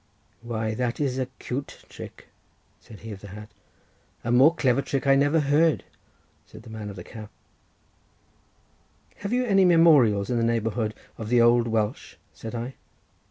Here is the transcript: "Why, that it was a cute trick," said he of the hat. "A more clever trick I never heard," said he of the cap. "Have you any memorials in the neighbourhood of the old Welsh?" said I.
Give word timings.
"Why, 0.41 0.73
that 0.73 0.99
it 0.99 1.03
was 1.03 1.19
a 1.19 1.27
cute 1.37 1.85
trick," 1.87 2.29
said 2.79 3.01
he 3.01 3.11
of 3.11 3.21
the 3.21 3.27
hat. 3.27 3.49
"A 4.23 4.31
more 4.31 4.55
clever 4.55 4.81
trick 4.81 5.05
I 5.05 5.13
never 5.13 5.39
heard," 5.41 5.83
said 6.47 6.65
he 6.65 6.73
of 6.75 6.95
the 6.95 7.03
cap. 7.03 7.29
"Have 9.17 9.31
you 9.31 9.45
any 9.45 9.63
memorials 9.63 10.31
in 10.31 10.37
the 10.39 10.43
neighbourhood 10.43 10.95
of 11.19 11.29
the 11.29 11.39
old 11.39 11.67
Welsh?" 11.67 12.15
said 12.33 12.55
I. 12.55 12.73